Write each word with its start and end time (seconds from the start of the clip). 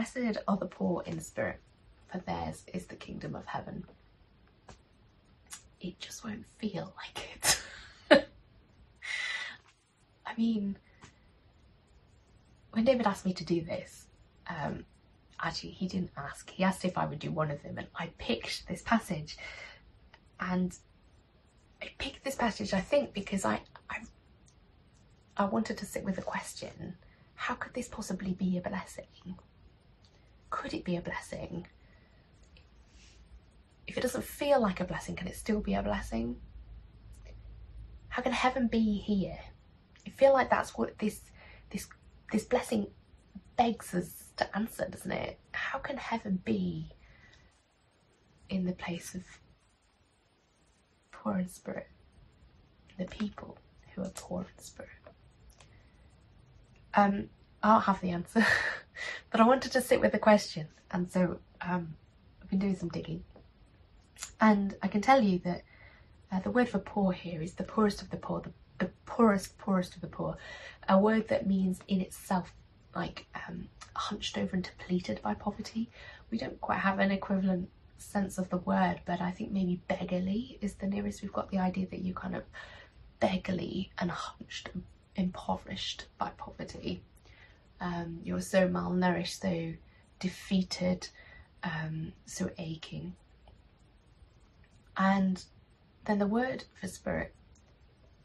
Blessed 0.00 0.38
are 0.48 0.56
the 0.56 0.64
poor 0.64 1.02
in 1.04 1.20
spirit, 1.20 1.60
for 2.10 2.20
theirs 2.20 2.64
is 2.72 2.86
the 2.86 2.94
kingdom 2.94 3.34
of 3.34 3.44
heaven. 3.44 3.84
It 5.78 6.00
just 6.00 6.24
won't 6.24 6.46
feel 6.56 6.94
like 6.96 7.28
it. 7.34 7.62
I 10.26 10.32
mean, 10.38 10.78
when 12.72 12.86
David 12.86 13.06
asked 13.06 13.26
me 13.26 13.34
to 13.34 13.44
do 13.44 13.60
this, 13.60 14.06
um, 14.48 14.86
actually 15.38 15.72
he 15.72 15.86
didn't 15.86 16.12
ask, 16.16 16.48
he 16.48 16.64
asked 16.64 16.86
if 16.86 16.96
I 16.96 17.04
would 17.04 17.18
do 17.18 17.30
one 17.30 17.50
of 17.50 17.62
them 17.62 17.76
and 17.76 17.88
I 17.94 18.06
picked 18.16 18.68
this 18.68 18.80
passage 18.80 19.36
and 20.40 20.74
I 21.82 21.90
picked 21.98 22.24
this 22.24 22.36
passage 22.36 22.72
I 22.72 22.80
think 22.80 23.12
because 23.12 23.44
I, 23.44 23.60
I, 23.90 23.98
I 25.36 25.44
wanted 25.44 25.76
to 25.76 25.84
sit 25.84 26.04
with 26.04 26.16
the 26.16 26.22
question, 26.22 26.96
how 27.34 27.52
could 27.52 27.74
this 27.74 27.88
possibly 27.88 28.32
be 28.32 28.56
a 28.56 28.62
blessing? 28.62 29.04
Could 30.50 30.74
it 30.74 30.84
be 30.84 30.96
a 30.96 31.00
blessing? 31.00 31.66
If 33.86 33.96
it 33.96 34.00
doesn't 34.02 34.24
feel 34.24 34.60
like 34.60 34.80
a 34.80 34.84
blessing, 34.84 35.16
can 35.16 35.26
it 35.28 35.36
still 35.36 35.60
be 35.60 35.74
a 35.74 35.82
blessing? 35.82 36.36
How 38.08 38.22
can 38.22 38.32
heaven 38.32 38.66
be 38.66 38.98
here? 38.98 39.38
I 40.06 40.10
feel 40.10 40.32
like 40.32 40.50
that's 40.50 40.76
what 40.76 40.98
this 40.98 41.20
this 41.70 41.88
this 42.32 42.44
blessing 42.44 42.88
begs 43.56 43.94
us 43.94 44.32
to 44.36 44.56
answer, 44.56 44.86
doesn't 44.88 45.12
it? 45.12 45.38
How 45.52 45.78
can 45.78 45.96
heaven 45.96 46.40
be 46.44 46.90
in 48.48 48.64
the 48.64 48.72
place 48.72 49.14
of 49.14 49.22
poor 51.12 51.38
in 51.38 51.48
spirit? 51.48 51.88
The 52.98 53.04
people 53.06 53.58
who 53.94 54.02
are 54.02 54.10
poor 54.10 54.42
in 54.42 54.62
spirit. 54.62 54.90
Um, 56.94 57.28
I 57.62 57.74
don't 57.74 57.82
have 57.82 58.00
the 58.00 58.10
answer, 58.10 58.44
but 59.30 59.40
I 59.40 59.46
wanted 59.46 59.72
to 59.72 59.80
sit 59.80 60.00
with 60.00 60.12
the 60.12 60.18
question, 60.18 60.68
and 60.90 61.10
so 61.10 61.38
um, 61.60 61.94
I've 62.42 62.50
been 62.50 62.58
doing 62.58 62.76
some 62.76 62.88
digging. 62.88 63.24
And 64.40 64.74
I 64.82 64.88
can 64.88 65.00
tell 65.00 65.22
you 65.22 65.38
that 65.44 65.62
uh, 66.32 66.40
the 66.40 66.50
word 66.50 66.68
for 66.68 66.78
poor 66.78 67.12
here 67.12 67.42
is 67.42 67.54
the 67.54 67.64
poorest 67.64 68.02
of 68.02 68.10
the 68.10 68.16
poor, 68.16 68.40
the, 68.40 68.52
the 68.78 68.90
poorest, 69.06 69.56
poorest 69.58 69.94
of 69.94 70.00
the 70.00 70.06
poor, 70.06 70.36
a 70.88 70.98
word 70.98 71.28
that 71.28 71.46
means 71.46 71.80
in 71.88 72.00
itself 72.00 72.52
like 72.94 73.26
um, 73.46 73.68
hunched 73.94 74.36
over 74.36 74.54
and 74.54 74.64
depleted 74.64 75.20
by 75.22 75.34
poverty. 75.34 75.90
We 76.30 76.38
don't 76.38 76.60
quite 76.60 76.78
have 76.80 76.98
an 76.98 77.10
equivalent 77.10 77.68
sense 77.98 78.38
of 78.38 78.48
the 78.50 78.56
word, 78.56 79.00
but 79.04 79.20
I 79.20 79.30
think 79.30 79.52
maybe 79.52 79.80
beggarly 79.88 80.58
is 80.60 80.74
the 80.74 80.86
nearest 80.86 81.22
we've 81.22 81.32
got 81.32 81.50
the 81.50 81.58
idea 81.58 81.86
that 81.86 82.00
you 82.00 82.14
kind 82.14 82.34
of 82.34 82.44
beggarly 83.20 83.90
and 83.98 84.10
hunched 84.10 84.70
and 84.74 84.82
impoverished 85.16 86.06
by 86.18 86.30
poverty. 86.36 87.02
Um, 87.80 88.20
you're 88.22 88.40
so 88.40 88.68
malnourished, 88.68 89.40
so 89.40 89.72
defeated, 90.18 91.08
um, 91.62 92.12
so 92.26 92.50
aching. 92.58 93.14
And 94.96 95.42
then 96.04 96.18
the 96.18 96.26
word 96.26 96.64
for 96.80 96.88
spirit 96.88 97.34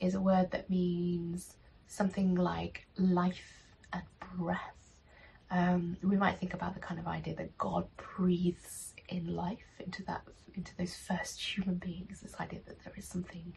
is 0.00 0.14
a 0.14 0.20
word 0.20 0.50
that 0.52 0.70
means 0.70 1.54
something 1.86 2.34
like 2.34 2.86
life 2.96 3.64
and 3.92 4.02
breath. 4.36 4.58
Um, 5.50 5.98
we 6.02 6.16
might 6.16 6.38
think 6.38 6.54
about 6.54 6.74
the 6.74 6.80
kind 6.80 6.98
of 6.98 7.06
idea 7.06 7.34
that 7.36 7.56
God 7.58 7.86
breathes 8.16 8.94
in 9.08 9.34
life 9.36 9.58
into 9.78 10.02
that 10.04 10.22
into 10.54 10.76
those 10.76 10.94
first 10.94 11.40
human 11.40 11.76
beings. 11.76 12.20
This 12.20 12.34
idea 12.40 12.60
that 12.66 12.82
there 12.84 12.92
is 12.96 13.06
something 13.06 13.54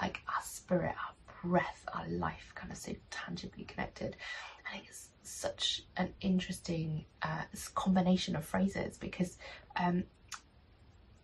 like 0.00 0.20
our 0.28 0.42
spirit, 0.42 0.94
our 0.94 1.14
breath, 1.48 1.84
our 1.94 2.08
life, 2.08 2.52
kind 2.54 2.70
of 2.72 2.78
so 2.78 2.92
tangibly 3.10 3.64
connected. 3.64 4.16
I 4.66 4.72
think 4.72 4.86
it's 4.88 5.08
such 5.22 5.82
an 5.96 6.12
interesting 6.20 7.04
uh, 7.22 7.42
combination 7.74 8.36
of 8.36 8.44
phrases 8.44 8.96
because 8.98 9.38
um, 9.76 10.04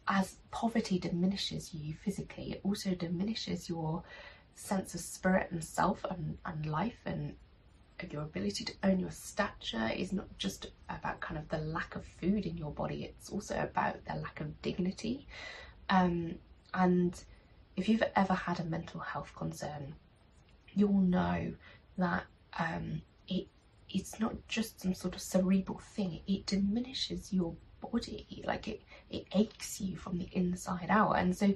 as 0.08 0.36
poverty 0.50 0.98
diminishes 0.98 1.74
you 1.74 1.94
physically, 2.04 2.52
it 2.52 2.60
also 2.64 2.94
diminishes 2.94 3.68
your 3.68 4.02
sense 4.54 4.94
of 4.94 5.00
spirit 5.00 5.48
and 5.50 5.62
self 5.62 6.04
and, 6.10 6.38
and 6.44 6.66
life 6.66 6.98
and 7.06 7.34
your 8.10 8.22
ability 8.22 8.64
to 8.64 8.72
own 8.82 8.98
your 8.98 9.10
stature 9.10 9.90
is 9.94 10.12
not 10.12 10.26
just 10.38 10.66
about 10.88 11.20
kind 11.20 11.38
of 11.38 11.48
the 11.50 11.58
lack 11.58 11.94
of 11.94 12.04
food 12.04 12.46
in 12.46 12.56
your 12.56 12.72
body, 12.72 13.04
it's 13.04 13.30
also 13.30 13.56
about 13.62 14.04
the 14.06 14.14
lack 14.16 14.40
of 14.40 14.60
dignity. 14.62 15.26
Um, 15.88 16.34
and 16.74 17.22
if 17.76 17.88
you've 17.88 18.02
ever 18.16 18.34
had 18.34 18.58
a 18.58 18.64
mental 18.64 19.00
health 19.00 19.32
concern, 19.36 19.94
you'll 20.74 20.92
know 20.92 21.52
that 21.98 22.24
um, 22.58 23.02
it 23.28 23.46
it's 23.88 24.18
not 24.18 24.34
just 24.48 24.80
some 24.80 24.94
sort 24.94 25.14
of 25.14 25.20
cerebral 25.20 25.78
thing, 25.78 26.20
it 26.26 26.46
diminishes 26.46 27.32
your 27.32 27.54
body, 27.80 28.42
like 28.46 28.68
it, 28.68 28.82
it 29.10 29.26
aches 29.34 29.80
you 29.80 29.96
from 29.96 30.18
the 30.18 30.28
inside 30.32 30.86
out. 30.88 31.12
And 31.12 31.36
so 31.36 31.54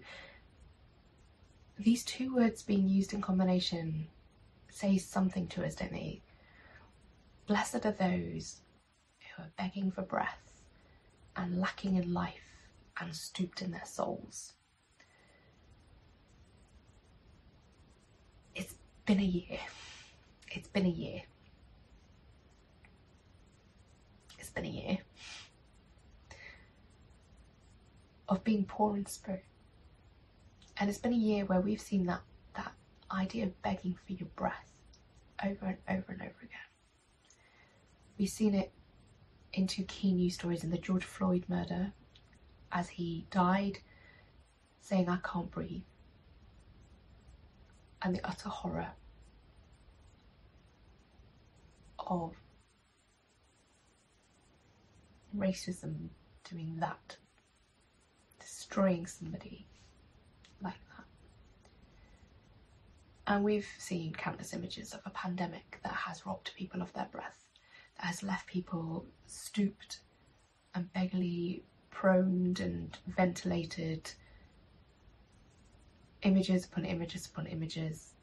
these 1.79 2.05
two 2.05 2.35
words 2.35 2.63
being 2.63 2.89
used 2.89 3.13
in 3.15 3.23
combination 3.23 4.09
say 4.69 4.99
something 4.99 5.47
to 5.49 5.65
us, 5.65 5.75
don't 5.75 5.93
they? 5.93 6.21
Blessed 7.47 7.87
are 7.87 7.93
those 7.93 8.61
who 9.21 9.43
are 9.43 9.51
begging 9.57 9.91
for 9.91 10.03
breath 10.03 10.61
and 11.37 11.61
lacking 11.61 11.97
in 11.97 12.13
life 12.13 12.35
and 13.01 13.15
stooped 13.15 13.63
in 13.63 13.71
their 13.71 13.85
souls. 13.85 14.53
It's 18.55 18.75
been 19.07 19.21
a 19.21 19.23
year. 19.23 19.59
It's 20.51 20.69
been 20.69 20.87
a 20.87 20.91
year. 20.91 21.23
It's 24.47 24.55
been 24.55 24.65
a 24.65 24.69
year 24.69 24.99
of 28.29 28.45
being 28.45 28.65
poor 28.65 28.97
in 28.97 29.05
spirit. 29.07 29.45
And 30.77 30.89
it's 30.89 31.01
been 31.01 31.13
a 31.13 31.17
year 31.17 31.45
where 31.45 31.61
we've 31.61 31.81
seen 31.81 32.07
that 32.07 32.21
that 32.55 32.73
idea 33.11 33.47
of 33.47 33.61
begging 33.63 33.99
for 34.07 34.13
your 34.13 34.29
breath 34.37 34.71
over 35.45 35.67
and 35.67 35.79
over 35.89 36.13
and 36.13 36.23
over 36.23 36.39
again. 36.43 36.71
We've 38.19 38.29
seen 38.29 38.55
it 38.55 38.71
in 39.53 39.67
two 39.67 39.83
key 39.83 40.13
news 40.13 40.35
stories 40.35 40.63
in 40.63 40.71
the 40.71 40.79
George 40.79 41.03
Floyd 41.03 41.45
murder 41.49 41.93
as 42.71 42.89
he 42.91 43.27
died 43.33 43.81
saying 44.81 45.09
I 45.09 45.17
can't 45.25 45.51
breathe 45.51 45.83
and 48.01 48.15
the 48.15 48.25
utter 48.25 48.49
horror 48.49 48.93
of 51.99 52.37
racism 55.37 56.09
doing 56.49 56.77
that 56.79 57.17
destroying 58.47 59.07
somebody 59.07 59.67
like 60.63 60.75
that. 60.97 61.05
And 63.27 63.45
we've 63.45 63.69
seen 63.79 64.13
countless 64.13 64.55
images 64.55 64.93
of 64.93 65.01
a 65.05 65.11
pandemic 65.11 65.81
that 65.83 65.93
has 65.93 66.25
robbed 66.27 66.53
people 66.57 66.81
of 66.81 66.93
their 66.93 67.09
breath, 67.11 67.45
that 67.97 68.07
has 68.07 68.23
left 68.23 68.47
people 68.47 69.07
stooped 69.27 70.01
and 70.75 70.93
beggarly 70.93 71.65
proned 71.91 72.61
and 72.61 72.97
ventilated, 73.07 74.11
images 76.23 76.67
upon 76.67 76.85
images 76.85 77.27
upon 77.27 77.47
images. 77.47 78.15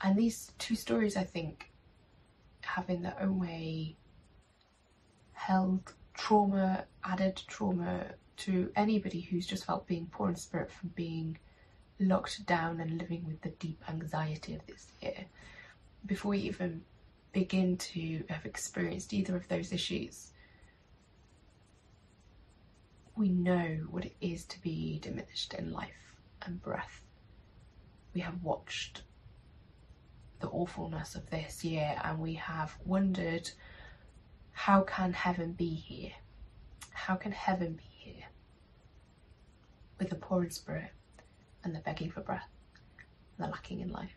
And 0.00 0.16
these 0.18 0.52
two 0.58 0.76
stories, 0.76 1.16
I 1.16 1.24
think, 1.24 1.70
have 2.62 2.88
in 2.90 3.02
their 3.02 3.16
own 3.20 3.38
way 3.38 3.96
held 5.46 5.92
trauma, 6.14 6.86
added 7.04 7.42
trauma 7.46 8.06
to 8.34 8.70
anybody 8.76 9.20
who's 9.20 9.46
just 9.46 9.66
felt 9.66 9.86
being 9.86 10.06
poor 10.06 10.30
in 10.30 10.36
spirit 10.36 10.72
from 10.72 10.88
being 10.94 11.36
locked 12.00 12.46
down 12.46 12.80
and 12.80 12.98
living 12.98 13.26
with 13.26 13.42
the 13.42 13.50
deep 13.50 13.82
anxiety 13.86 14.54
of 14.54 14.66
this 14.66 14.86
year. 15.02 15.26
Before 16.06 16.30
we 16.30 16.38
even 16.38 16.82
begin 17.32 17.76
to 17.76 18.24
have 18.30 18.46
experienced 18.46 19.12
either 19.12 19.36
of 19.36 19.46
those 19.48 19.70
issues, 19.70 20.32
we 23.14 23.28
know 23.28 23.86
what 23.90 24.06
it 24.06 24.16
is 24.22 24.46
to 24.46 24.62
be 24.62 24.98
diminished 25.00 25.52
in 25.52 25.72
life 25.72 26.16
and 26.46 26.62
breath. 26.62 27.02
We 28.14 28.22
have 28.22 28.42
watched 28.42 29.02
the 30.40 30.48
awfulness 30.48 31.14
of 31.14 31.28
this 31.28 31.62
year 31.64 32.00
and 32.02 32.18
we 32.18 32.34
have 32.34 32.74
wondered 32.86 33.50
how 34.54 34.80
can 34.82 35.12
heaven 35.12 35.52
be 35.52 35.74
here? 35.74 36.12
How 36.90 37.16
can 37.16 37.32
heaven 37.32 37.74
be 37.74 37.84
here? 37.98 38.24
With 39.98 40.08
the 40.08 40.14
poor 40.16 40.42
in 40.42 40.50
spirit 40.50 40.90
and 41.62 41.74
the 41.74 41.80
begging 41.80 42.10
for 42.10 42.20
breath, 42.20 42.48
and 43.36 43.46
the 43.46 43.50
lacking 43.50 43.80
in 43.80 43.90
life, 43.90 44.14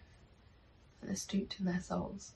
and 1.01 1.09
the 1.11 1.15
stooped 1.15 1.59
in 1.59 1.65
their 1.65 1.81
souls. 1.81 2.33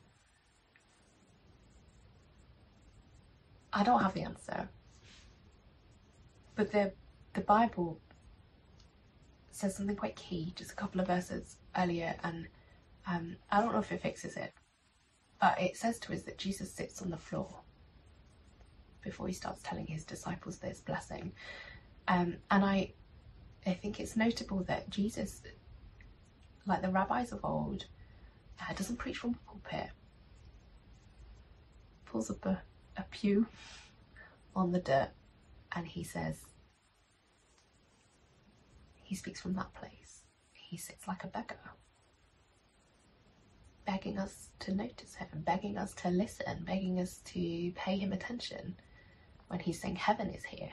I 3.74 3.84
don't 3.84 4.02
have 4.02 4.14
the 4.14 4.24
answer, 4.24 4.70
but 6.56 6.72
the 6.72 6.92
the 7.34 7.42
Bible 7.42 8.00
says 9.52 9.76
something 9.76 9.96
quite 9.96 10.16
key, 10.16 10.54
just 10.56 10.72
a 10.72 10.76
couple 10.76 11.00
of 11.00 11.08
verses 11.08 11.58
earlier, 11.78 12.16
and 12.24 12.48
um, 13.08 13.38
I 13.50 13.62
don't 13.62 13.74
know 13.74 13.80
if 13.80 13.92
it 13.92 14.02
fixes 14.02 14.36
it, 14.36 14.54
But 15.40 15.62
it 15.62 15.78
says 15.78 16.00
to 16.00 16.14
us 16.14 16.24
that 16.24 16.38
Jesus 16.38 16.74
sits 16.74 17.02
on 17.02 17.10
the 17.10 17.18
floor 17.18 17.62
before 19.04 19.28
he 19.28 19.34
starts 19.34 19.62
telling 19.64 19.88
his 19.88 20.04
disciples 20.04 20.58
this 20.58 20.80
blessing. 20.80 21.32
Um, 22.08 22.38
and 22.50 22.64
I, 22.64 22.94
I 23.66 23.74
think 23.74 24.00
it's 24.00 24.16
notable 24.16 24.64
that 24.64 24.90
Jesus, 24.90 25.42
like 26.66 26.82
the 26.82 26.90
rabbis 26.90 27.32
of 27.32 27.44
old, 27.44 27.86
uh, 28.60 28.74
doesn't 28.74 28.98
preach 28.98 29.18
from 29.18 29.34
the 29.34 29.40
pulpit. 29.48 29.90
Pulls 32.06 32.30
up 32.30 32.46
a, 32.46 32.62
a 32.98 33.04
pew 33.12 33.48
on 34.56 34.72
the 34.72 34.80
dirt 34.80 35.10
and 35.76 35.88
he 35.88 36.04
says, 36.04 36.38
he 39.04 39.16
speaks 39.16 39.42
from 39.42 39.54
that 39.56 39.74
place. 39.74 40.22
He 40.54 40.78
sits 40.78 41.08
like 41.08 41.24
a 41.24 41.28
beggar, 41.28 41.60
begging 43.86 44.18
us 44.18 44.50
to 44.60 44.74
notice 44.74 45.16
him, 45.16 45.28
begging 45.34 45.78
us 45.78 45.94
to 45.96 46.10
listen, 46.10 46.64
begging 46.66 47.00
us 47.00 47.18
to 47.26 47.72
pay 47.76 47.98
him 47.98 48.14
attention 48.14 48.76
when 49.52 49.60
he's 49.60 49.82
saying 49.82 49.98
heaven 49.98 50.30
is 50.30 50.46
here. 50.46 50.72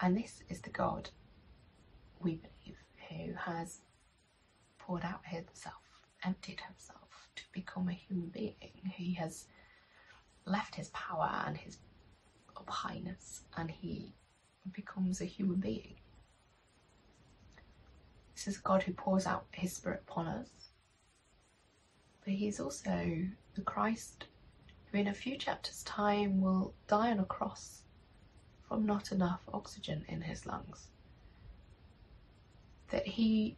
And 0.00 0.16
this 0.16 0.44
is 0.48 0.60
the 0.60 0.70
God 0.70 1.10
we 2.20 2.36
believe 2.36 2.76
who 3.08 3.34
has 3.34 3.80
poured 4.78 5.02
out 5.02 5.22
himself, 5.24 5.82
emptied 6.24 6.60
himself 6.60 7.28
to 7.34 7.42
become 7.52 7.88
a 7.88 7.92
human 7.92 8.28
being. 8.28 8.54
He 8.94 9.14
has 9.14 9.46
left 10.46 10.76
his 10.76 10.88
power 10.90 11.28
and 11.46 11.56
his 11.56 11.78
highness 12.68 13.40
and 13.56 13.68
he 13.68 14.14
becomes 14.72 15.20
a 15.20 15.24
human 15.24 15.58
being. 15.58 15.96
This 18.36 18.46
is 18.46 18.58
God 18.58 18.84
who 18.84 18.92
pours 18.92 19.26
out 19.26 19.46
his 19.50 19.72
spirit 19.72 20.04
upon 20.08 20.28
us. 20.28 20.48
But 22.24 22.34
he's 22.34 22.60
also 22.60 23.26
the 23.54 23.62
Christ 23.62 24.26
who 24.92 24.98
in 24.98 25.08
a 25.08 25.14
few 25.14 25.36
chapters 25.36 25.82
time 25.84 26.40
will 26.40 26.74
die 26.86 27.10
on 27.10 27.18
a 27.18 27.24
cross 27.24 27.82
from 28.68 28.84
not 28.84 29.10
enough 29.10 29.40
oxygen 29.52 30.04
in 30.06 30.20
his 30.20 30.46
lungs. 30.46 30.88
That 32.90 33.06
he 33.06 33.56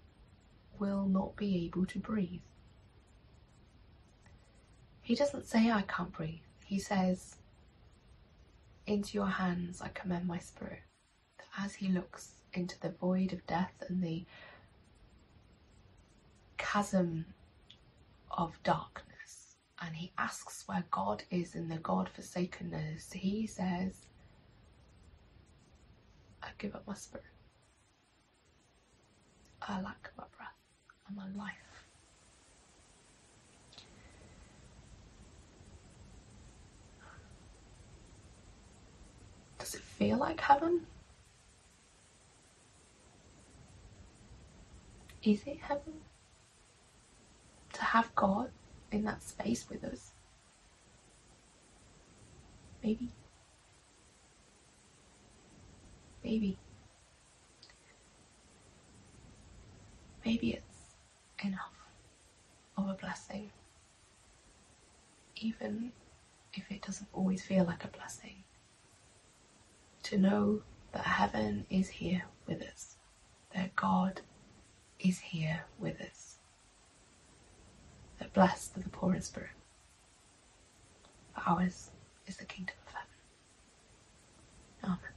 will 0.78 1.06
not 1.06 1.36
be 1.36 1.66
able 1.66 1.86
to 1.86 1.98
breathe. 1.98 2.40
He 5.02 5.14
doesn't 5.14 5.46
say, 5.46 5.70
I 5.70 5.82
can't 5.82 6.12
breathe. 6.12 6.40
He 6.64 6.78
says, 6.78 7.36
Into 8.86 9.14
your 9.14 9.26
hands 9.26 9.82
I 9.82 9.88
commend 9.88 10.26
my 10.26 10.38
spirit. 10.38 10.80
As 11.58 11.74
he 11.74 11.88
looks 11.88 12.32
into 12.52 12.78
the 12.80 12.90
void 12.90 13.32
of 13.32 13.46
death 13.46 13.74
and 13.88 14.02
the 14.02 14.24
chasm 16.56 17.26
of 18.30 18.60
darkness, 18.62 19.13
and 19.82 19.94
he 19.94 20.12
asks 20.18 20.64
where 20.66 20.84
God 20.90 21.22
is 21.30 21.54
in 21.54 21.68
the 21.68 21.78
God 21.78 22.08
forsakenness, 22.08 23.12
he 23.12 23.46
says, 23.46 24.06
I 26.42 26.48
give 26.58 26.74
up 26.74 26.86
my 26.86 26.94
spirit. 26.94 27.24
I 29.62 29.80
lack 29.80 30.10
my 30.16 30.24
breath 30.36 30.48
and 31.08 31.16
my 31.16 31.26
life. 31.42 31.54
Does 39.58 39.74
it 39.74 39.80
feel 39.80 40.18
like 40.18 40.40
heaven? 40.40 40.86
Is 45.22 45.42
it 45.46 45.58
heaven? 45.60 45.94
To 47.72 47.82
have 47.82 48.14
God 48.14 48.50
in 48.94 49.04
that 49.04 49.22
space 49.22 49.66
with 49.68 49.84
us? 49.84 50.12
Maybe. 52.82 53.10
Maybe. 56.22 56.56
Maybe 60.24 60.52
it's 60.52 60.96
enough 61.44 61.74
of 62.78 62.88
a 62.88 62.94
blessing, 62.94 63.50
even 65.36 65.92
if 66.54 66.70
it 66.70 66.80
doesn't 66.82 67.08
always 67.12 67.42
feel 67.42 67.64
like 67.64 67.84
a 67.84 67.88
blessing. 67.88 68.44
To 70.04 70.18
know 70.18 70.62
that 70.92 71.04
heaven 71.04 71.66
is 71.68 71.88
here 71.88 72.22
with 72.46 72.62
us, 72.62 72.96
that 73.54 73.74
God 73.76 74.22
is 74.98 75.18
here 75.18 75.64
with 75.78 76.00
us, 76.00 76.33
that 78.18 78.32
blessed 78.32 78.74
the 78.74 78.88
poor 78.88 79.14
in 79.14 79.22
spirit. 79.22 79.50
For 81.34 81.42
ours 81.50 81.90
is 82.26 82.36
the 82.36 82.44
kingdom 82.44 82.76
of 82.86 82.92
heaven. 82.92 83.08
Amen. 84.84 85.13